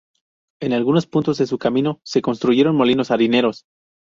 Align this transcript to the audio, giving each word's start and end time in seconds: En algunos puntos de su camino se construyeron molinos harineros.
En 0.63 0.73
algunos 0.73 1.05
puntos 1.05 1.37
de 1.37 1.45
su 1.45 1.59
camino 1.59 2.01
se 2.03 2.23
construyeron 2.23 2.75
molinos 2.75 3.11
harineros. 3.11 3.65